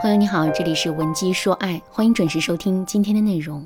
[0.00, 3.62] 朋友你好，这里是文姬说爱，欢迎准时收听今天的内容。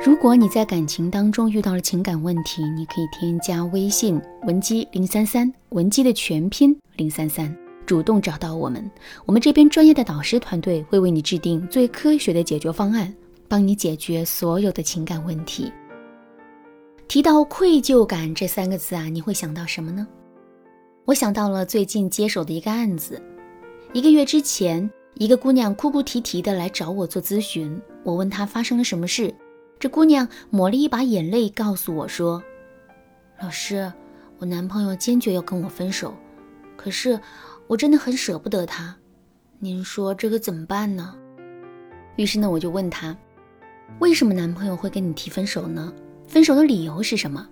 [0.00, 7.52] 如果你在感情当中遇到了情感问题，你可以添加微信文姬零三三，文姬的全拼零三三，
[7.84, 8.88] 主动找到我们，
[9.26, 13.12] 我们这边专业的导师团队会为你制定最科学的解决方案，
[13.48, 15.72] 帮你解决所有的情感问题。
[17.08, 20.06] 提到愧疚感这三个字啊，你会想到什么呢？
[21.04, 23.20] 我想到了最近接手的一个案子，
[23.92, 24.88] 一个月之前，
[25.22, 27.80] 一个姑娘哭哭啼啼的来找我做咨询。
[28.02, 29.32] 我问她发生了什么事，
[29.78, 32.42] 这姑娘抹了一把眼泪，告诉我说
[33.40, 33.92] ：“老师，
[34.38, 36.12] 我男朋友坚决要跟我分手，
[36.76, 37.20] 可是
[37.68, 38.96] 我真的很舍不得他，
[39.60, 41.14] 您说这可怎么办呢？”
[42.18, 43.16] 于是呢，我就问她，
[44.00, 45.92] 为什么男朋友会跟你提分手呢？
[46.26, 47.48] 分手的理由是什么？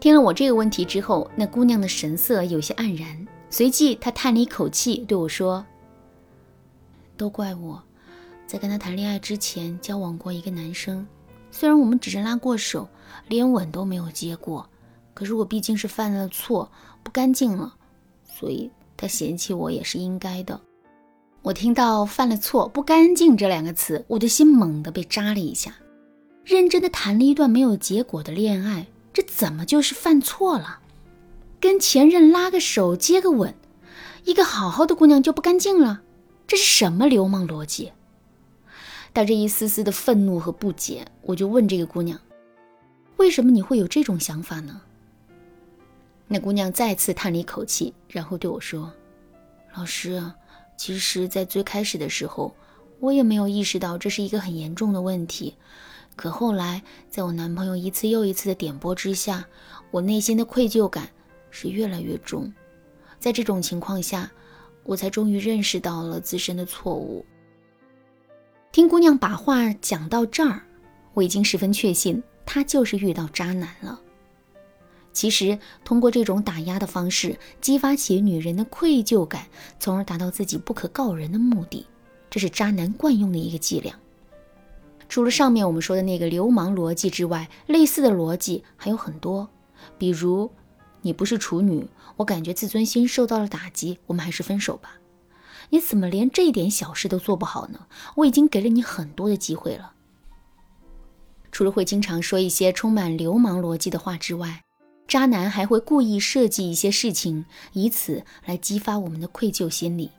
[0.00, 5.62] 听了我这个问题之后，那姑娘的神色有些黯然，随即她叹了一口气，对我说
[7.16, 7.82] ：“都怪我，
[8.46, 11.06] 在跟他谈恋爱之前交往过一个男生，
[11.50, 12.88] 虽然我们只是拉过手，
[13.28, 14.68] 连吻都没有接过，
[15.14, 16.70] 可是我毕竟是犯了错，
[17.02, 17.74] 不干净了，
[18.24, 20.60] 所以他嫌弃我也是应该的。”
[21.42, 25.72] 我听到“犯了错，不干净”这两个词，我的心猛地被扎了一下。
[26.44, 28.86] 认真的谈了一段没有结果的恋爱。
[29.12, 30.80] 这怎么就是犯错了？
[31.58, 33.54] 跟前任拉个手、接个吻，
[34.24, 36.02] 一个好好的姑娘就不干净了？
[36.46, 37.92] 这是什么流氓逻辑？
[39.12, 42.20] 带着一丝丝的愤怒和不解，我就问这个姑娘
[43.16, 44.80] ：“为什么你会有这种想法呢？”
[46.28, 48.92] 那姑娘再次叹了一口气，然后对我说
[49.74, 50.22] ：“老师，
[50.76, 52.54] 其实，在最开始的时候，
[53.00, 55.54] 我也没有意识到这是一个很严重的问题。”
[56.14, 59.46] 可后来，在我男朋友一次又一次的点拨之下，
[59.90, 61.10] 我内心的愧疚感
[61.50, 62.52] 是越来越重。
[63.18, 64.30] 在这种情况下，
[64.86, 67.24] 我才终于认识到了自身的错误。
[68.72, 70.62] 听姑娘把话讲到这儿，
[71.12, 74.00] 我已经十分确信，她就是遇到渣男了。
[75.12, 79.46] 其实，通过这种打压的方式，激发起女人的愧疚感，
[79.80, 81.86] 从而达到自己不可告人的目的，
[82.28, 83.98] 这是渣男惯用的一个伎俩。
[85.08, 89.48] 除了上面我们说的那个流氓逻辑之外，类似的逻辑还有很多。
[89.96, 90.50] 比如，
[91.06, 91.86] 你不是处女，
[92.16, 94.94] 我感觉自尊心受到了打击，我们还是分手吧。
[95.70, 97.86] 你怎么连这点小事都做不好呢？
[98.16, 99.92] 我已经给了你很多的机会了。
[101.52, 104.64] 除了会经常说一些充满流氓逻辑的话之外，
[105.06, 110.10] 渣男还会故意设计一些事情，以此来激发我们的愧疚心理。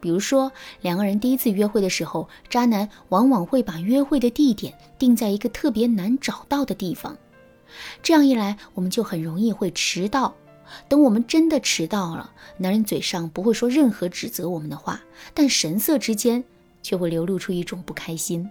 [0.00, 7.16] 比如说，两个人第一次约会的时候，渣男往往会把约会的地点定在一个特别难找到的地方，
[8.02, 10.34] 这样一来，我们就很容易会迟到。
[10.88, 15.00] 等我们真的迟到了，男人嘴上不会说任何指责我们的话，
[15.34, 16.44] 但神色之间
[16.82, 18.48] 却会流露出一种不开心。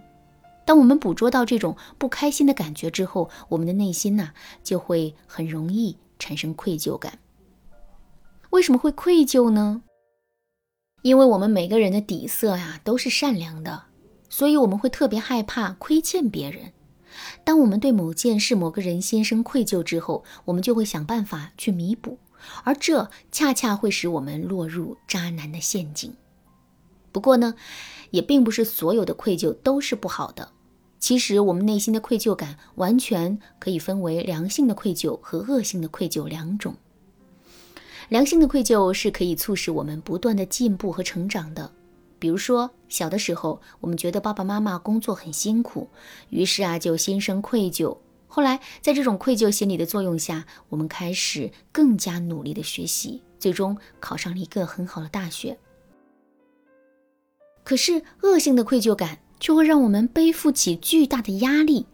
[0.66, 4.32] 当我们捕捉到这种不开心的感觉之后，我们的内心呐
[4.62, 7.18] 就会很容易产生愧疚感。
[8.50, 9.82] 为什么会愧疚呢？
[11.02, 13.84] 因为我们每个人的底色呀都是善良的，
[14.28, 16.72] 所以我们会特别害怕亏欠别人。
[17.44, 22.18] 当我们对某件事、某个人心生愧疚之后，我们就会想办法去弥补，
[22.64, 26.14] 而这恰恰会使我们落入渣男的陷阱。
[27.12, 27.54] 不过呢，
[28.10, 30.50] 也并不是所有的愧疚都是不好的。
[31.00, 36.76] 其实，我们内心的愧疚感完全可以分为良性的愧疚和恶性的愧疚两种。
[38.10, 41.72] 良性的愧疚是可以促使我们不断的进步和成长的。
[42.20, 45.88] 比如说，小的时候，我们觉得爸爸妈妈工作很辛苦，
[46.28, 47.96] 于是啊就心生愧疚。
[48.28, 55.58] 后来，在这种愧疚心理的作用下，我们开始更加努力的学习，最终考上了一个很好的大学。
[57.64, 61.86] 可是，恶性的愧疚感却会让我们背负起巨大的压力。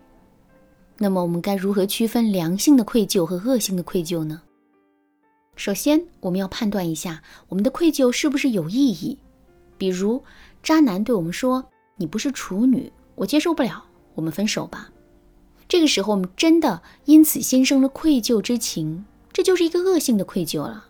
[0.98, 4.42] 那么，我们该如何区分良性的愧疚和恶性的愧疚呢？
[5.54, 9.18] 首先，我们要判断一下我们的愧疚是不是有意义。
[9.78, 10.22] 比如，
[10.62, 11.64] 渣男对我们说
[11.96, 13.84] ：“你不是处女，我接受不了，
[14.14, 14.90] 我们分手吧。”
[15.68, 20.86] 这个时候，我们真的因此心生了愧疚之情，这就是一个恶性的愧疚了。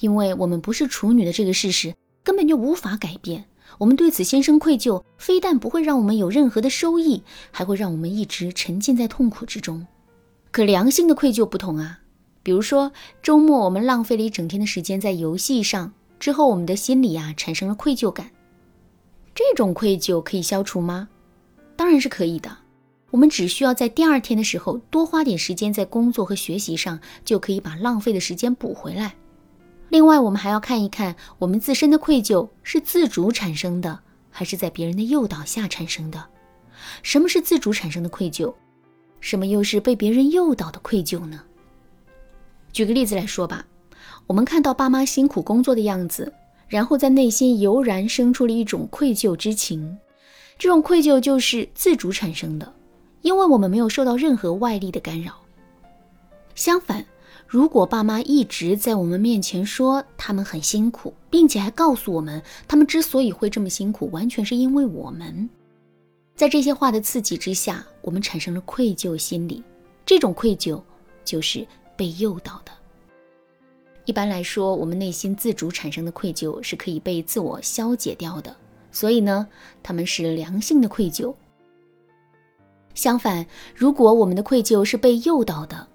[0.00, 3.46] 因为我们不是处女的这个事实根本就无法改变，
[3.78, 9.86] 我们对此心生愧疚，非但不会让我们有任何的收益，还会让我们一直沉浸在痛苦之中。
[10.50, 12.00] 可良性的愧疚不同啊。
[12.42, 12.92] 比如说，
[13.22, 18.30] 周末我们浪费了一整天的时间在游戏上，之后我们的心里呀产生了愧疚感。
[19.34, 21.08] 这种愧疚可以消除吗？
[21.76, 22.56] 当然是可以的。
[23.10, 29.14] 我们只需要在第二天的时候多花点时间在工作和学习上，就可以把浪费的时间补回来。
[29.88, 34.00] 另外，我们还要看一看我们自身的愧疚是自主产生的，
[34.30, 36.22] 还是在别人的诱导下产生的。
[37.02, 38.52] 什么是自主产生的愧疚？
[39.20, 41.42] 什么又是被别人诱导的愧疚呢？
[42.72, 43.64] 举个例子来说吧，
[44.28, 46.30] 我们看到爸妈辛苦工作的样子，
[46.68, 49.98] 然后在内心油然生出了一种愧疚之情。
[50.58, 52.70] 这种愧疚就是自主产生的，
[53.22, 55.32] 因为我们没有受到任何外力的干扰。
[56.54, 57.06] 相反，
[57.46, 65.48] 如果爸妈一直在我们面前说他们很辛苦，并且还告诉我们他们之所以会这么辛苦，完全是因为我们，
[66.36, 69.64] 在这些话的刺激之下，我们产生了愧疚心理。
[70.04, 70.78] 这种愧疚
[71.24, 71.66] 就是
[71.96, 72.72] 被诱导的。
[74.08, 78.56] 一般来说，我们内心自主产生的愧疚是可以被自我消解掉的，
[78.90, 79.46] 所以呢，
[79.82, 81.34] 他们是良性的愧疚。
[82.94, 83.44] 相反，
[83.76, 85.86] 如果我们的愧疚是被诱导的，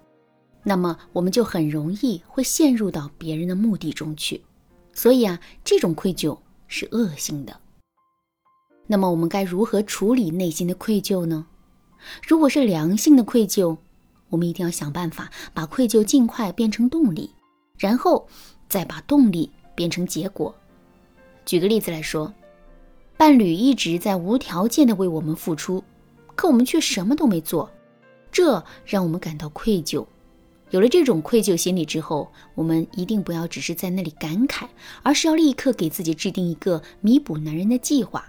[0.62, 4.42] 那么我们就很容易会陷入到别人的目的中去，
[4.92, 6.38] 所以啊，这种愧疚
[6.68, 7.58] 是恶性的。
[8.86, 11.46] 那么我们该如何处理内心的愧疚呢？
[12.24, 13.76] 如果是良性的愧疚，
[14.28, 17.32] 我们一定要想办法把愧疚尽快变成动力，
[17.78, 18.26] 然后
[18.68, 20.54] 再把动力变成结果。
[21.44, 22.32] 举个例子来说，
[23.16, 25.82] 伴侣一直在无条件的为我们付出，
[26.34, 27.70] 可我们却什么都没做，
[28.32, 30.06] 这让我们感到愧疚。
[30.70, 34.66] 有了这种愧疚心理之后，我们一定不要只是在那里感慨，
[35.02, 38.24] 而是要立刻给自己制定一个弥补男人的计划。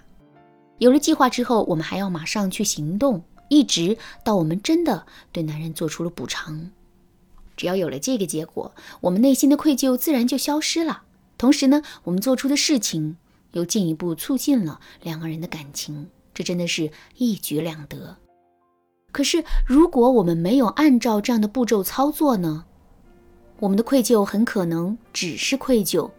[0.77, 6.69] 有了计划之后，我们还要马上去行动，一直到我们真的对男人做出了补偿。
[7.55, 11.03] 只要有了这个结果，我们内心的愧疚自然就消失了。
[11.37, 13.17] 同时呢，我们做出的事情
[13.51, 18.17] 又进一步促进了两个人的感情，这真的是一举两得。
[19.11, 22.65] 可是，如果我们没有按照这样的步骤操作呢？
[23.59, 26.11] 我们的愧疚很可能只是愧疚，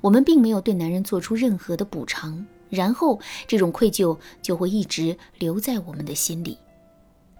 [0.00, 6.58] 我们并没有对男人做出任何的补偿，然后这种愧疚就会一直留在我们的心里，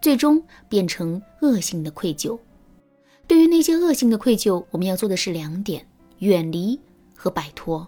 [0.00, 2.38] 最终变成恶性的愧疚。
[3.30, 5.86] 对于那些恶性的愧疚，我们要做的是两点：
[6.18, 6.80] 远离
[7.14, 7.86] 和摆脱。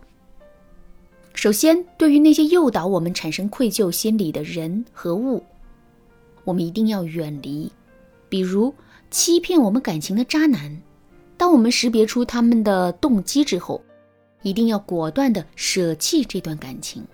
[1.35, 5.43] 首先，对于那些诱导我们产生愧疚心理的人和物。
[6.45, 7.73] 我们一定要远离，
[8.29, 8.73] 比如
[9.11, 10.81] 欺骗我们感情的渣男。
[11.37, 13.83] 当我们识别出他们的动机之后，
[14.43, 17.05] 一定要果断的舍弃这段感情。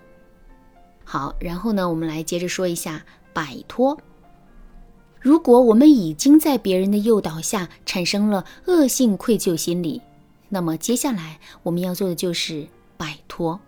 [1.03, 3.03] 好，然后呢，我们来接着说一下
[3.33, 3.99] 摆脱。
[5.21, 10.01] 如果我们已经在别人的诱导下产生了恶性愧疚心理，
[10.47, 13.59] 那么接下来我们要做的就是摆脱。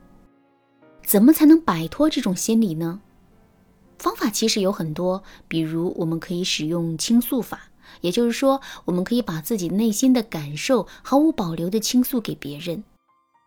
[1.05, 3.01] 怎么才能摆脱这种心理呢？
[3.97, 7.69] 方法其实有很多，比如我们可以使用倾诉法，
[7.99, 12.83] 也就是说，我们可以把自己内心的感受毫无保留地倾诉给别人。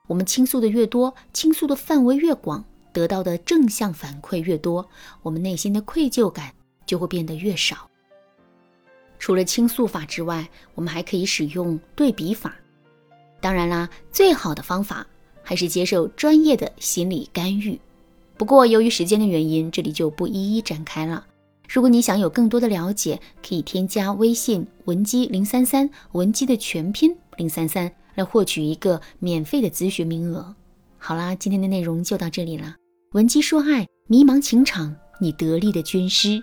[0.09, 2.63] 我们倾诉的越多，倾诉的范围越广，
[2.93, 4.87] 得到的正向反馈越多，
[5.23, 6.53] 我们内心的愧疚感
[6.85, 7.89] 就会变得越少。
[9.19, 12.55] 除了倾诉法之外，我们还可以使用对比法。
[13.41, 15.07] 当然啦，最好的方法
[15.43, 17.79] 还是接受专业的心理干预。
[18.37, 21.25] 不过，由于时间的原因，这里就不一一展开了。
[21.69, 30.55] 如果你想有更多的了解，可以添加微信文姬零三三，文姬的全拼零三三，来获取一个免费的咨询名额。
[30.99, 32.75] 好啦，今天的内容就到这里了。
[33.13, 36.43] 文姬说爱，迷茫情场，你得力的军师。